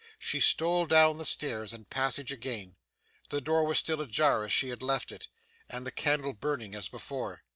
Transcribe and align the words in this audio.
She 0.17 0.39
stole 0.39 0.87
down 0.87 1.19
the 1.19 1.25
stairs 1.25 1.73
and 1.73 1.87
passage 1.87 2.31
again. 2.31 2.75
The 3.29 3.39
door 3.39 3.65
was 3.67 3.77
still 3.77 4.01
ajar 4.01 4.43
as 4.45 4.51
she 4.51 4.69
had 4.69 4.81
left 4.81 5.11
it, 5.11 5.27
and 5.69 5.85
the 5.85 5.91
candle 5.91 6.33
burning 6.33 6.73
as 6.73 6.87
before. 6.87 7.43